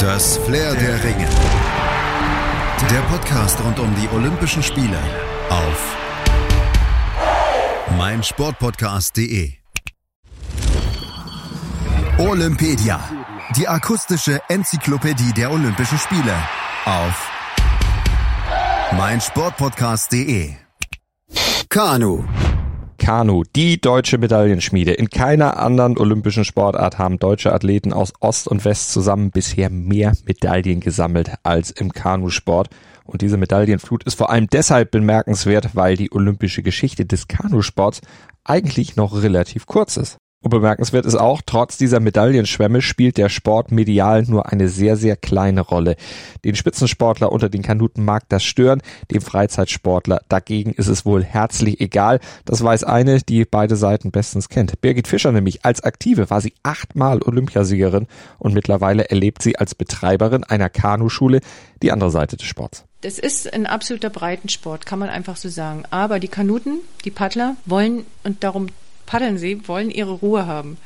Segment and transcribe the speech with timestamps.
[0.00, 1.28] Das Flair der Ringe.
[2.90, 4.98] Der Podcast rund um die Olympischen Spiele
[5.50, 5.96] auf
[7.98, 9.52] meinsportpodcast.de.
[12.16, 12.98] Olympedia.
[13.56, 16.34] Die akustische Enzyklopädie der Olympischen Spiele
[16.86, 17.30] auf
[18.92, 20.54] meinsportpodcast.de.
[21.68, 22.24] Kanu.
[23.10, 24.92] Kanu, die deutsche Medaillenschmiede.
[24.92, 30.12] In keiner anderen olympischen Sportart haben deutsche Athleten aus Ost und West zusammen bisher mehr
[30.26, 32.68] Medaillen gesammelt als im Kanusport.
[33.02, 38.00] Und diese Medaillenflut ist vor allem deshalb bemerkenswert, weil die olympische Geschichte des Kanusports
[38.44, 40.16] eigentlich noch relativ kurz ist.
[40.42, 45.14] Und bemerkenswert ist auch, trotz dieser Medaillenschwämme spielt der Sport medial nur eine sehr, sehr
[45.16, 45.96] kleine Rolle.
[46.44, 51.78] Den Spitzensportler unter den Kanuten mag das stören, dem Freizeitsportler dagegen ist es wohl herzlich
[51.82, 52.20] egal.
[52.46, 54.80] Das weiß eine, die beide Seiten bestens kennt.
[54.80, 58.06] Birgit Fischer nämlich, als Aktive war sie achtmal Olympiasiegerin
[58.38, 61.40] und mittlerweile erlebt sie als Betreiberin einer Kanuschule
[61.82, 62.84] die andere Seite des Sports.
[63.02, 65.84] Das ist ein absoluter Breitensport, kann man einfach so sagen.
[65.90, 68.68] Aber die Kanuten, die Paddler wollen und darum
[69.10, 70.76] paddeln sie, wollen ihre Ruhe haben.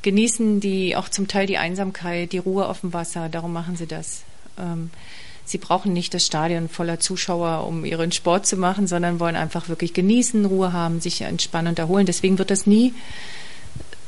[0.00, 3.86] Genießen die auch zum Teil die Einsamkeit, die Ruhe auf dem Wasser, darum machen sie
[3.86, 4.22] das.
[4.58, 4.88] Ähm,
[5.44, 9.68] sie brauchen nicht das Stadion voller Zuschauer, um ihren Sport zu machen, sondern wollen einfach
[9.68, 12.06] wirklich genießen, Ruhe haben, sich entspannen und erholen.
[12.06, 12.94] Deswegen wird das nie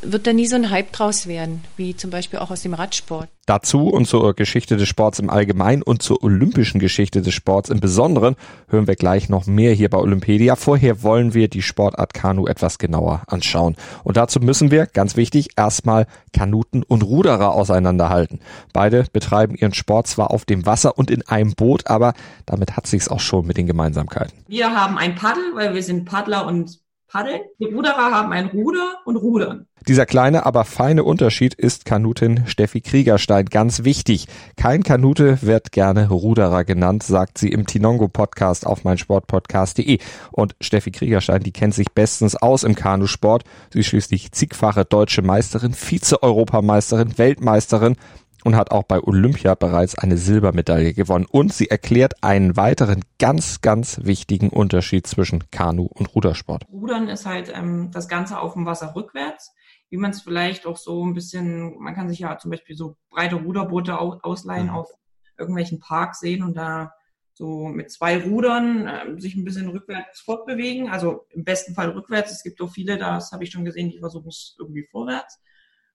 [0.07, 3.29] wird da nie so ein Hype draus werden, wie zum Beispiel auch aus dem Radsport.
[3.47, 7.79] Dazu und zur Geschichte des Sports im Allgemeinen und zur olympischen Geschichte des Sports im
[7.79, 8.37] Besonderen
[8.69, 10.57] hören wir gleich noch mehr hier bei Olympedia.
[10.57, 13.77] Vorher wollen wir die Sportart Kanu etwas genauer anschauen.
[14.03, 18.41] Und dazu müssen wir, ganz wichtig, erstmal Kanuten und Ruderer auseinanderhalten.
[18.73, 22.15] Beide betreiben ihren Sport zwar auf dem Wasser und in einem Boot, aber
[22.47, 24.45] damit hat sich's auch schon mit den Gemeinsamkeiten.
[24.49, 26.84] Wir haben ein Paddel, weil wir sind Paddler und
[27.15, 27.43] paddeln.
[27.61, 29.67] Die Ruderer haben ein Ruder und rudern.
[29.87, 34.27] Dieser kleine, aber feine Unterschied ist Kanutin Steffi Kriegerstein ganz wichtig.
[34.57, 39.99] Kein Kanute wird gerne Ruderer genannt, sagt sie im Tinongo Podcast auf meinsportpodcast.de.
[40.33, 43.45] Und Steffi Kriegerstein, die kennt sich bestens aus im Kanusport.
[43.73, 47.97] Sie ist schließlich zigfache deutsche Meisterin, Vize-Europameisterin, Weltmeisterin
[48.45, 51.27] und hat auch bei Olympia bereits eine Silbermedaille gewonnen.
[51.29, 56.67] Und sie erklärt einen weiteren ganz, ganz wichtigen Unterschied zwischen Kanu und Rudersport.
[56.71, 59.53] Rudern ist halt ähm, das Ganze auf dem Wasser rückwärts,
[59.89, 62.97] wie man es vielleicht auch so ein bisschen, man kann sich ja zum Beispiel so
[63.11, 64.75] breite Ruderboote ausleihen mhm.
[64.75, 64.91] auf
[65.39, 66.93] irgendwelchen Parks sehen und da
[67.33, 70.91] so mit zwei Rudern äh, sich ein bisschen rückwärts fortbewegen.
[70.91, 72.31] Also im besten Fall rückwärts.
[72.31, 75.41] Es gibt auch viele, das habe ich schon gesehen, die versuchen es irgendwie vorwärts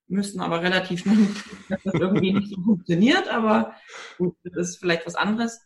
[0.10, 1.28] müssen aber relativ schnell,
[1.70, 3.74] dass das irgendwie nicht so funktioniert, aber
[4.18, 5.62] gut, das ist vielleicht was anderes.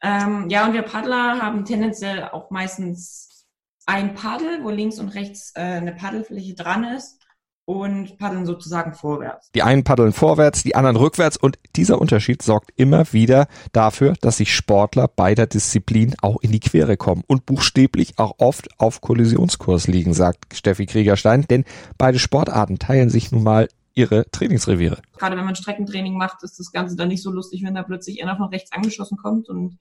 [0.00, 3.46] Ähm, ja, und wir Paddler haben tendenziell auch meistens
[3.86, 7.18] ein Paddel, wo links und rechts äh, eine Paddelfläche dran ist
[7.68, 9.50] und paddeln sozusagen vorwärts.
[9.54, 14.38] Die einen paddeln vorwärts, die anderen rückwärts und dieser Unterschied sorgt immer wieder dafür, dass
[14.38, 19.86] sich Sportler beider Disziplinen auch in die Quere kommen und buchstäblich auch oft auf Kollisionskurs
[19.86, 21.64] liegen, sagt Steffi Kriegerstein, denn
[21.98, 25.02] beide Sportarten teilen sich nun mal ihre Trainingsreviere.
[25.18, 28.22] Gerade wenn man Streckentraining macht, ist das Ganze dann nicht so lustig, wenn da plötzlich
[28.22, 29.78] einer von rechts angeschossen kommt und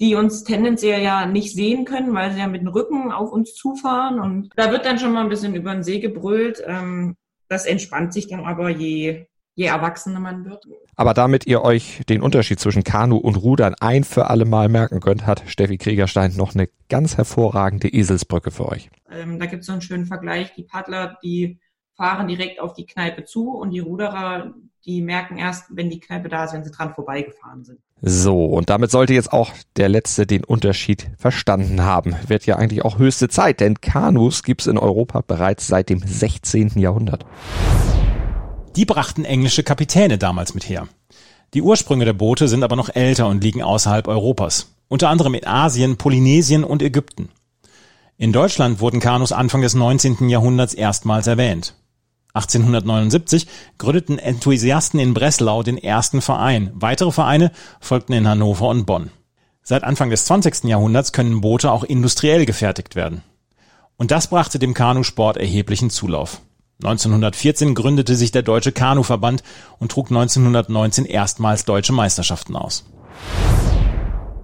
[0.00, 3.54] die uns tendenziell ja nicht sehen können, weil sie ja mit dem Rücken auf uns
[3.54, 4.18] zufahren.
[4.18, 6.62] Und da wird dann schon mal ein bisschen über den See gebrüllt.
[6.66, 7.16] Ähm,
[7.48, 10.64] das entspannt sich dann aber, je, je erwachsener man wird.
[10.96, 15.00] Aber damit ihr euch den Unterschied zwischen Kanu und Rudern ein für alle Mal merken
[15.00, 18.90] könnt, hat Steffi Kriegerstein noch eine ganz hervorragende Eselsbrücke für euch.
[19.10, 20.54] Ähm, da gibt es so einen schönen Vergleich.
[20.54, 21.60] Die Paddler, die
[22.00, 24.54] fahren direkt auf die Kneipe zu und die Ruderer,
[24.86, 27.78] die merken erst, wenn die Kneipe da ist, wenn sie dran vorbeigefahren sind.
[28.00, 32.16] So, und damit sollte jetzt auch der Letzte den Unterschied verstanden haben.
[32.26, 36.78] Wird ja eigentlich auch höchste Zeit, denn Kanus gibt's in Europa bereits seit dem 16.
[36.78, 37.26] Jahrhundert.
[38.76, 40.88] Die brachten englische Kapitäne damals mit her.
[41.52, 44.74] Die Ursprünge der Boote sind aber noch älter und liegen außerhalb Europas.
[44.88, 47.28] Unter anderem in Asien, Polynesien und Ägypten.
[48.16, 50.30] In Deutschland wurden Kanus Anfang des 19.
[50.30, 51.74] Jahrhunderts erstmals erwähnt.
[52.34, 53.46] 1879
[53.78, 56.70] gründeten Enthusiasten in Breslau den ersten Verein.
[56.74, 59.10] Weitere Vereine folgten in Hannover und Bonn.
[59.62, 60.64] Seit Anfang des 20.
[60.64, 63.22] Jahrhunderts können Boote auch industriell gefertigt werden.
[63.96, 66.40] Und das brachte dem Kanusport erheblichen Zulauf.
[66.82, 69.42] 1914 gründete sich der Deutsche Kanuverband
[69.78, 72.84] und trug 1919 erstmals deutsche Meisterschaften aus.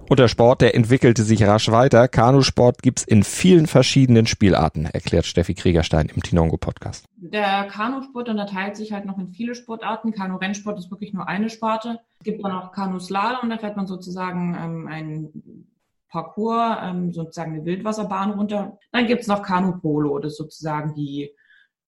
[0.09, 2.07] Und der Sport, der entwickelte sich rasch weiter.
[2.07, 7.05] Kanusport gibt's in vielen verschiedenen Spielarten, erklärt Steffi Kriegerstein im Tinongo Podcast.
[7.17, 10.13] Der Kanusport unterteilt sich halt noch in viele Sportarten.
[10.13, 11.99] Kanu-Rennsport ist wirklich nur eine Sparte.
[12.19, 15.67] Es gibt dann auch Kanuslalom, da fährt man sozusagen ähm, einen
[16.09, 18.77] Parcours, ähm, sozusagen eine Wildwasserbahn runter.
[18.93, 21.31] Dann gibt's noch Kanu-Polo, das ist sozusagen die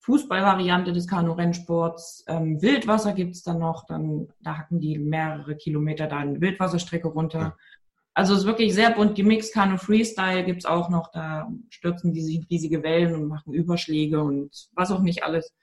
[0.00, 2.24] Fußballvariante des Kanu-Rennsports.
[2.26, 7.40] Ähm, Wildwasser gibt's dann noch, dann da hacken die mehrere Kilometer da eine Wildwasserstrecke runter.
[7.40, 7.56] Ja.
[8.14, 9.54] Also es ist wirklich sehr bunt gemixt.
[9.54, 14.90] Kanu Freestyle gibt's auch noch, da stürzen die riesige Wellen und machen Überschläge und was
[14.90, 15.54] auch nicht alles.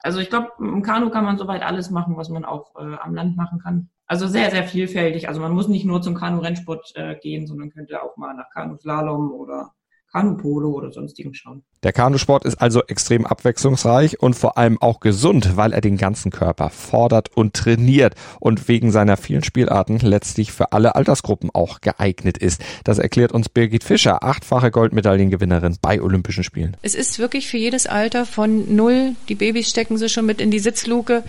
[0.00, 3.14] Also ich glaube, im Kanu kann man soweit alles machen, was man auch äh, am
[3.14, 3.88] Land machen kann.
[4.06, 5.28] Also sehr, sehr vielfältig.
[5.28, 9.32] Also man muss nicht nur zum Kanu-Rennsport äh, gehen, sondern könnte auch mal nach Kanu-Slalom
[9.32, 9.72] oder
[10.14, 11.64] Kanupolo oder sonstigen schauen.
[11.82, 16.30] Der Kanusport ist also extrem abwechslungsreich und vor allem auch gesund, weil er den ganzen
[16.30, 22.38] Körper fordert und trainiert und wegen seiner vielen Spielarten letztlich für alle Altersgruppen auch geeignet
[22.38, 22.62] ist.
[22.84, 26.76] Das erklärt uns Birgit Fischer, achtfache Goldmedaillengewinnerin bei Olympischen Spielen.
[26.82, 30.52] Es ist wirklich für jedes Alter von null, die Babys stecken sie schon mit in
[30.52, 31.24] die Sitzluke,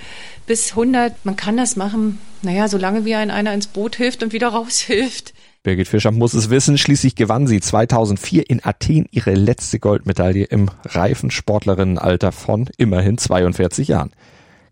[0.46, 1.26] bis 100.
[1.26, 5.34] Man kann das machen, naja, solange wie ein einer ins Boot hilft und wieder raushilft.
[5.66, 6.78] Birgit Fischer muss es wissen.
[6.78, 13.88] Schließlich gewann sie 2004 in Athen ihre letzte Goldmedaille im reifen Sportlerinnenalter von immerhin 42
[13.88, 14.12] Jahren.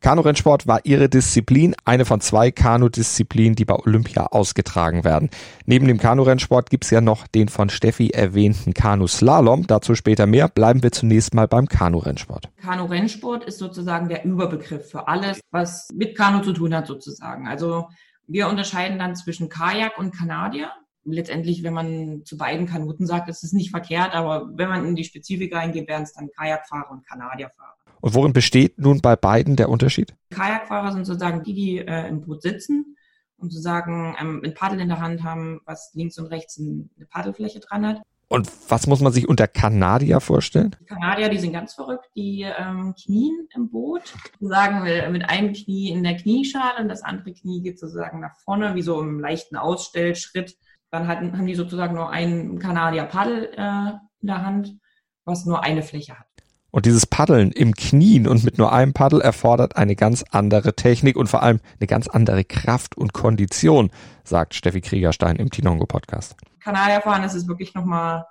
[0.01, 5.31] Kanurennsport war ihre Disziplin, eine von zwei Kanudisziplinen, die bei Olympia ausgetragen werden.
[5.65, 9.65] Neben dem Kanurennsport gibt's ja noch den von Steffi erwähnten Kanuslalom.
[9.65, 10.47] Dazu später mehr.
[10.47, 12.49] Bleiben wir zunächst mal beim Kanurennsport.
[12.61, 17.47] Kanurennsport ist sozusagen der Überbegriff für alles, was mit Kanu zu tun hat sozusagen.
[17.47, 17.87] Also
[18.27, 20.69] wir unterscheiden dann zwischen Kajak und Kanadier
[21.05, 24.95] letztendlich, wenn man zu beiden Kanuten sagt, ist es nicht verkehrt, aber wenn man in
[24.95, 27.75] die Spezifik reingeht, wären es dann Kajakfahrer und Kanadierfahrer.
[28.01, 30.13] Und worin besteht nun bei beiden der Unterschied?
[30.31, 32.97] Kajakfahrer sind sozusagen die, die äh, im Boot sitzen
[33.37, 37.59] und sozusagen ähm, ein Paddel in der Hand haben, was links und rechts eine Paddelfläche
[37.59, 38.01] dran hat.
[38.33, 40.75] Und was muss man sich unter Kanadier vorstellen?
[40.81, 44.01] Die Kanadier, die sind ganz verrückt, die ähm, knien im Boot,
[44.39, 48.35] sagen wir mit einem Knie in der Knieschale und das andere Knie geht sozusagen nach
[48.43, 50.57] vorne, wie so im leichten Ausstellschritt
[50.93, 54.77] dann hatten, haben die sozusagen nur einen Kanadier Paddel äh, in der Hand,
[55.25, 56.27] was nur eine Fläche hat.
[56.69, 61.17] Und dieses Paddeln im Knien und mit nur einem Paddel erfordert eine ganz andere Technik
[61.17, 63.89] und vor allem eine ganz andere Kraft und Kondition,
[64.23, 66.35] sagt Steffi Kriegerstein im Tinongo Podcast.
[66.59, 68.25] Kanadierfahren ist es wirklich nochmal,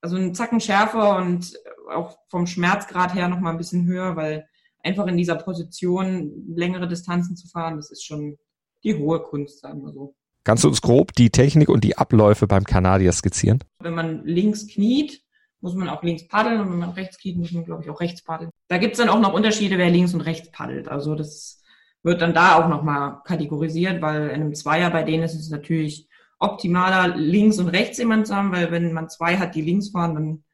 [0.00, 1.52] also ein Zacken schärfer und
[1.92, 4.46] auch vom Schmerzgrad her nochmal ein bisschen höher, weil
[4.84, 8.38] einfach in dieser Position längere Distanzen zu fahren, das ist schon
[8.84, 10.14] die hohe Kunst, sagen wir so.
[10.44, 13.62] Kannst du uns grob die Technik und die Abläufe beim Kanadier skizzieren?
[13.78, 15.22] Wenn man links kniet,
[15.60, 18.00] muss man auch links paddeln und wenn man rechts kniet, muss man, glaube ich, auch
[18.00, 18.50] rechts paddeln.
[18.68, 20.88] Da gibt's dann auch noch Unterschiede, wer links und rechts paddelt.
[20.88, 21.62] Also das
[22.02, 26.08] wird dann da auch nochmal kategorisiert, weil in einem Zweier bei denen ist es natürlich
[26.40, 30.14] optimaler, links und rechts jemand zu haben, weil wenn man zwei hat, die links fahren,
[30.14, 30.44] dann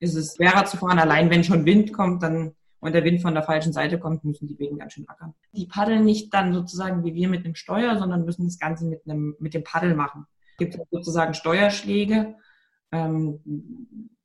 [0.00, 0.98] ist es schwerer zu fahren.
[0.98, 4.46] Allein wenn schon Wind kommt, dann und der Wind von der falschen Seite kommt, müssen
[4.46, 5.32] die Wegen ganz schön ackern.
[5.52, 9.00] Die paddeln nicht dann sozusagen wie wir mit einem Steuer, sondern müssen das Ganze mit,
[9.08, 10.26] einem, mit dem Paddel machen.
[10.50, 12.34] Es gibt sozusagen Steuerschläge,
[12.92, 13.40] ähm,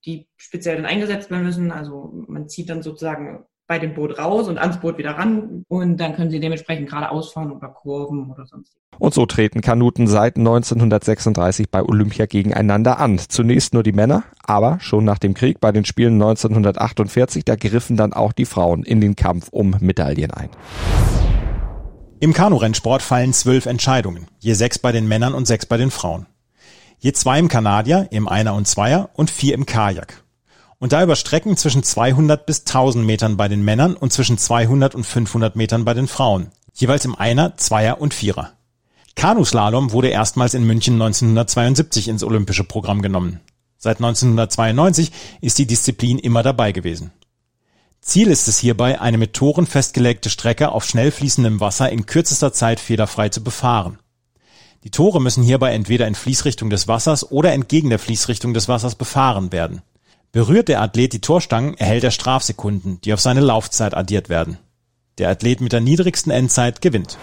[0.04, 1.72] die speziell dann eingesetzt werden müssen.
[1.72, 5.98] Also man zieht dann sozusagen bei dem Boot raus und ans Boot wieder ran und
[5.98, 8.76] dann können sie dementsprechend geradeaus fahren oder Kurven oder sonst.
[8.98, 13.20] Und so treten Kanuten seit 1936 bei Olympia gegeneinander an.
[13.20, 17.96] Zunächst nur die Männer, aber schon nach dem Krieg bei den Spielen 1948, da griffen
[17.96, 20.50] dann auch die Frauen in den Kampf um Medaillen ein.
[22.20, 26.26] Im Kanurennsport fallen zwölf Entscheidungen, je sechs bei den Männern und sechs bei den Frauen.
[26.98, 30.24] Je zwei im Kanadier, im Einer und Zweier und vier im Kajak
[30.80, 34.96] und da über Strecken zwischen 200 bis 1000 Metern bei den Männern und zwischen 200
[34.96, 38.54] und 500 Metern bei den Frauen, jeweils im Einer, Zweier und Vierer.
[39.16, 43.42] Kanuslalom wurde erstmals in München 1972 ins olympische Programm genommen.
[43.78, 47.12] Seit 1992 ist die Disziplin immer dabei gewesen.
[48.02, 52.54] Ziel ist es hierbei, eine mit Toren festgelegte Strecke auf schnell fließendem Wasser in kürzester
[52.54, 54.00] Zeit fehlerfrei zu befahren.
[54.86, 58.96] Die Tore müssen hierbei entweder in Fließrichtung des Wassers oder entgegen der Fließrichtung des Wassers
[58.96, 59.82] befahren werden.
[60.32, 64.60] Berührt der Athlet die Torstangen, erhält er Strafsekunden, die auf seine Laufzeit addiert werden.
[65.18, 67.18] Der Athlet mit der niedrigsten Endzeit gewinnt.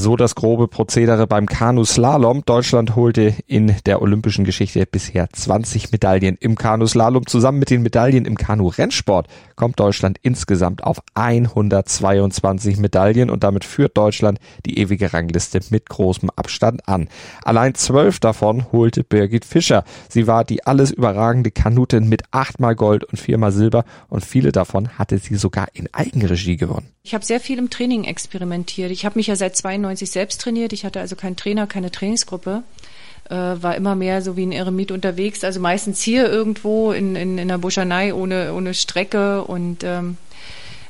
[0.00, 2.44] So das grobe Prozedere beim Kanuslalom.
[2.46, 7.26] Deutschland holte in der olympischen Geschichte bisher 20 Medaillen im Kanuslalom.
[7.26, 9.26] Zusammen mit den Medaillen im Kanu-Rennsport
[9.56, 16.30] kommt Deutschland insgesamt auf 122 Medaillen und damit führt Deutschland die ewige Rangliste mit großem
[16.36, 17.08] Abstand an.
[17.42, 19.82] Allein zwölf davon holte Birgit Fischer.
[20.08, 24.90] Sie war die alles überragende Kanutin mit achtmal Gold und viermal Silber und viele davon
[24.90, 26.92] hatte sie sogar in Eigenregie gewonnen.
[27.08, 28.90] Ich habe sehr viel im Training experimentiert.
[28.90, 30.74] Ich habe mich ja seit 92 selbst trainiert.
[30.74, 32.64] Ich hatte also keinen Trainer, keine Trainingsgruppe.
[33.30, 35.42] Äh, war immer mehr so wie ein Eremit unterwegs.
[35.42, 40.18] Also meistens hier irgendwo in, in, in der Buschanei ohne, ohne Strecke und ähm,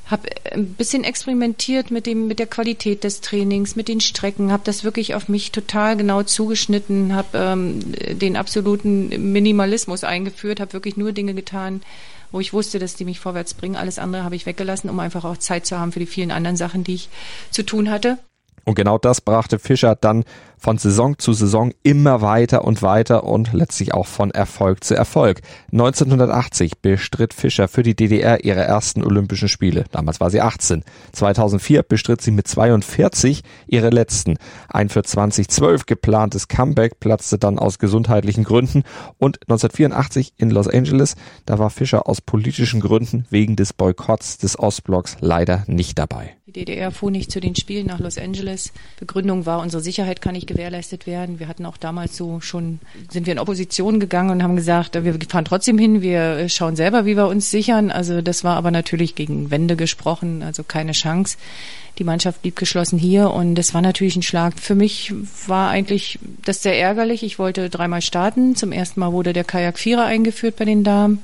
[0.07, 4.65] habe ein bisschen experimentiert mit dem mit der Qualität des Trainings, mit den Strecken, habe
[4.65, 7.81] das wirklich auf mich total genau zugeschnitten, habe ähm,
[8.19, 11.81] den absoluten Minimalismus eingeführt, habe wirklich nur Dinge getan,
[12.33, 13.77] wo ich wusste, dass die mich vorwärts bringen.
[13.77, 16.57] Alles andere habe ich weggelassen, um einfach auch Zeit zu haben für die vielen anderen
[16.57, 17.09] Sachen, die ich
[17.51, 18.19] zu tun hatte.
[18.65, 20.25] Und genau das brachte Fischer dann
[20.59, 25.41] von Saison zu Saison immer weiter und weiter und letztlich auch von Erfolg zu Erfolg.
[25.73, 29.85] 1980 bestritt Fischer für die DDR ihre ersten Olympischen Spiele.
[29.91, 30.85] Damals war sie 18.
[31.13, 34.37] 2004 bestritt sie mit 42 ihre letzten.
[34.69, 38.83] Ein für 2012 geplantes Comeback platzte dann aus gesundheitlichen Gründen
[39.19, 44.59] und 1984 in Los Angeles, da war Fischer aus politischen Gründen wegen des Boykotts des
[44.59, 46.39] Ostblocks leider nicht dabei.
[46.49, 48.73] Die DDR fuhr nicht zu den Spielen nach Los Angeles.
[48.99, 51.39] Begründung war, unsere Sicherheit kann nicht gewährleistet werden.
[51.39, 55.17] Wir hatten auch damals so schon, sind wir in Opposition gegangen und haben gesagt, wir
[55.29, 57.93] fahren trotzdem hin, wir schauen selber, wie wir uns sichern.
[57.93, 61.39] Also das war aber natürlich gegen Wände gesprochen, also keine Chance.
[61.99, 64.59] Die Mannschaft blieb geschlossen hier und das war natürlich ein Schlag.
[64.59, 65.13] Für mich
[65.47, 67.23] war eigentlich das sehr ärgerlich.
[67.23, 68.57] Ich wollte dreimal starten.
[68.57, 71.23] Zum ersten Mal wurde der Kajak Vierer eingeführt bei den Damen.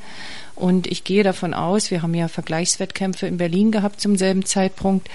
[0.57, 5.09] Und ich gehe davon aus, wir haben ja Vergleichswettkämpfe in Berlin gehabt zum selben Zeitpunkt.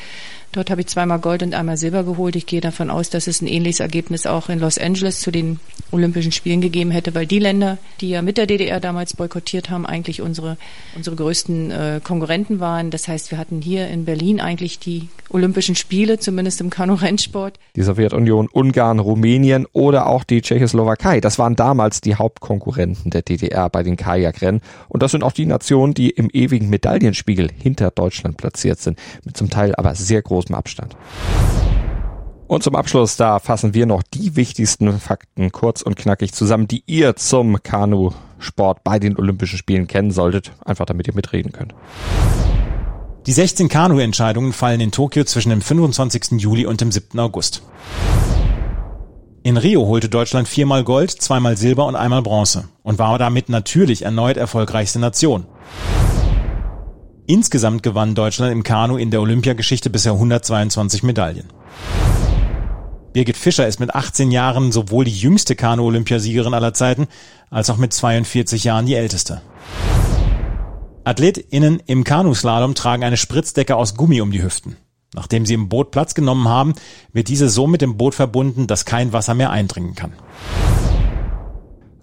[0.52, 2.36] Dort habe ich zweimal Gold und einmal Silber geholt.
[2.36, 5.60] Ich gehe davon aus, dass es ein ähnliches Ergebnis auch in Los Angeles zu den
[5.92, 9.86] Olympischen Spielen gegeben hätte, weil die Länder, die ja mit der DDR damals boykottiert haben,
[9.86, 10.58] eigentlich unsere,
[10.96, 12.90] unsere größten äh, Konkurrenten waren.
[12.90, 17.60] Das heißt, wir hatten hier in Berlin eigentlich die Olympischen Spiele, zumindest im Kanu-Rennsport.
[17.76, 23.70] Die Sowjetunion, Ungarn, Rumänien oder auch die Tschechoslowakei, das waren damals die Hauptkonkurrenten der DDR
[23.70, 24.62] bei den Kajakrennen.
[24.88, 29.38] Und das sind auch die Nationen, die im ewigen Medaillenspiegel hinter Deutschland platziert sind, mit
[29.38, 30.96] zum Teil aber sehr großem Abstand.
[32.48, 36.84] Und zum Abschluss, da fassen wir noch die wichtigsten Fakten kurz und knackig zusammen, die
[36.88, 41.76] ihr zum Kanu-Sport bei den Olympischen Spielen kennen solltet, einfach damit ihr mitreden könnt.
[43.28, 46.42] Die 16 Kanu-Entscheidungen fallen in Tokio zwischen dem 25.
[46.42, 47.20] Juli und dem 7.
[47.20, 47.62] August.
[49.44, 54.04] In Rio holte Deutschland viermal Gold, zweimal Silber und einmal Bronze und war damit natürlich
[54.04, 55.46] erneut erfolgreichste Nation.
[57.30, 61.46] Insgesamt gewann Deutschland im Kanu in der Olympiageschichte bisher 122 Medaillen.
[63.14, 67.06] Birgit Fischer ist mit 18 Jahren sowohl die jüngste Kanu-Olympiasiegerin aller Zeiten
[67.52, 69.44] als auch mit 42 Jahren die älteste.
[71.04, 74.78] AthletInnen im Kanuslalom tragen eine Spritzdecke aus Gummi um die Hüften.
[75.14, 76.74] Nachdem sie im Boot Platz genommen haben,
[77.14, 80.14] wird diese so mit dem Boot verbunden, dass kein Wasser mehr eindringen kann.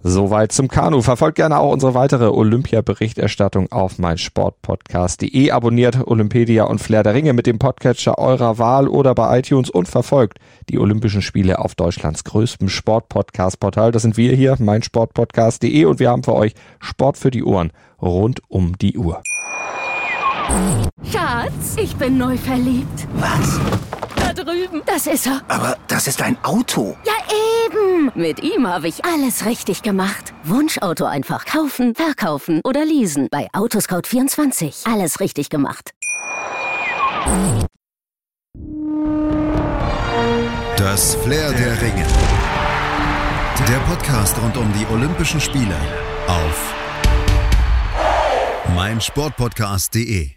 [0.03, 1.01] Soweit zum Kanu.
[1.01, 5.51] Verfolgt gerne auch unsere weitere Olympia-Berichterstattung auf meinsportpodcast.de.
[5.51, 9.87] Abonniert Olympedia und Flair der Ringe mit dem Podcatcher eurer Wahl oder bei iTunes und
[9.87, 10.39] verfolgt
[10.69, 13.91] die Olympischen Spiele auf Deutschlands größtem Sportpodcast-Portal.
[13.91, 18.41] Das sind wir hier, meinsportpodcast.de und wir haben für euch Sport für die Ohren rund
[18.47, 19.21] um die Uhr.
[21.11, 23.07] Schatz, ich bin neu verliebt.
[23.15, 23.59] Was?
[24.15, 24.81] Da drüben.
[24.85, 25.41] Das ist er.
[25.47, 26.95] Aber das ist ein Auto.
[27.05, 27.13] Ja,
[27.65, 28.11] eben.
[28.15, 30.33] Mit ihm habe ich alles richtig gemacht.
[30.43, 33.27] Wunschauto einfach kaufen, verkaufen oder leasen.
[33.31, 34.91] Bei Autoscout24.
[34.91, 35.91] Alles richtig gemacht.
[40.77, 42.05] Das Flair der Ringe.
[43.67, 45.75] Der Podcast rund um die Olympischen Spiele
[46.27, 46.73] auf
[48.75, 50.36] meinsportpodcast.de.